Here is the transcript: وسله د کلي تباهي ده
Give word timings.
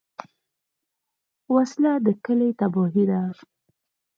وسله 1.55 1.91
د 2.05 2.07
کلي 2.25 2.49
تباهي 2.59 3.05
ده 3.11 3.21